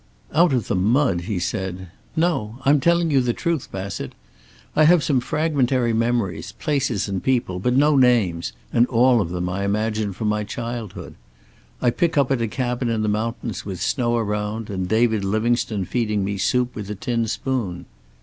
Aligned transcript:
"Out 0.33 0.51
of 0.51 0.67
the 0.67 0.73
mud!" 0.73 1.21
he 1.29 1.37
said. 1.37 1.89
"No. 2.15 2.57
I'm 2.65 2.79
telling 2.79 3.11
you 3.11 3.21
the 3.21 3.33
truth, 3.35 3.71
Bassett. 3.71 4.13
I 4.75 4.85
have 4.85 5.03
some 5.03 5.19
fragmentary 5.19 5.93
memories, 5.93 6.53
places 6.53 7.07
and 7.07 7.21
people, 7.21 7.59
but 7.59 7.75
no 7.75 7.95
names, 7.95 8.51
and 8.73 8.87
all 8.87 9.21
of 9.21 9.29
them, 9.29 9.47
I 9.47 9.63
imagine 9.63 10.11
from 10.11 10.27
my 10.27 10.43
childhood. 10.43 11.13
I 11.83 11.91
pick 11.91 12.17
up 12.17 12.31
at 12.31 12.41
a 12.41 12.47
cabin 12.47 12.89
in 12.89 13.03
the 13.03 13.09
mountains, 13.09 13.63
with 13.63 13.79
snow 13.79 14.17
around, 14.17 14.71
and 14.71 14.89
David 14.89 15.23
Livingstone 15.23 15.85
feeding 15.85 16.25
me 16.25 16.39
soup 16.39 16.73
with 16.73 16.89
a 16.89 16.95
tin 16.95 17.27
spoon." 17.27 17.85